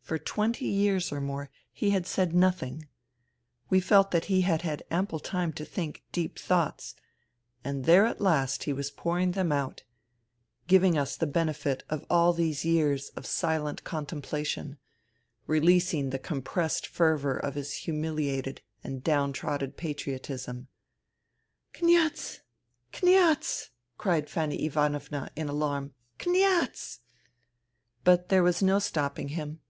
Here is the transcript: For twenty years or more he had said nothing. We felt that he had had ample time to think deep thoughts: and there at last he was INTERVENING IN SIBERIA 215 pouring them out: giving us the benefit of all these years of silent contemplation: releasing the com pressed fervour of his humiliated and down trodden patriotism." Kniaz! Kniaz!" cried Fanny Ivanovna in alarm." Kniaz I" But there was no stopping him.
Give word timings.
For 0.00 0.18
twenty 0.20 0.66
years 0.66 1.10
or 1.10 1.20
more 1.20 1.50
he 1.72 1.90
had 1.90 2.06
said 2.06 2.32
nothing. 2.32 2.86
We 3.68 3.80
felt 3.80 4.12
that 4.12 4.26
he 4.26 4.42
had 4.42 4.62
had 4.62 4.84
ample 4.88 5.18
time 5.18 5.52
to 5.54 5.64
think 5.64 6.04
deep 6.12 6.38
thoughts: 6.38 6.94
and 7.64 7.86
there 7.86 8.06
at 8.06 8.20
last 8.20 8.62
he 8.62 8.72
was 8.72 8.88
INTERVENING 8.90 9.30
IN 9.30 9.34
SIBERIA 9.34 9.44
215 9.48 9.82
pouring 9.82 10.92
them 10.92 10.94
out: 10.94 10.94
giving 10.94 10.96
us 10.96 11.16
the 11.16 11.26
benefit 11.26 11.82
of 11.90 12.06
all 12.08 12.32
these 12.32 12.64
years 12.64 13.08
of 13.16 13.26
silent 13.26 13.82
contemplation: 13.82 14.78
releasing 15.48 16.10
the 16.10 16.20
com 16.20 16.40
pressed 16.40 16.86
fervour 16.86 17.36
of 17.36 17.56
his 17.56 17.72
humiliated 17.72 18.60
and 18.84 19.02
down 19.02 19.32
trodden 19.32 19.72
patriotism." 19.72 20.68
Kniaz! 21.74 22.42
Kniaz!" 22.92 23.70
cried 23.98 24.30
Fanny 24.30 24.64
Ivanovna 24.66 25.32
in 25.34 25.48
alarm." 25.48 25.94
Kniaz 26.20 26.98
I" 26.98 27.00
But 28.04 28.28
there 28.28 28.44
was 28.44 28.62
no 28.62 28.78
stopping 28.78 29.30
him. 29.30 29.62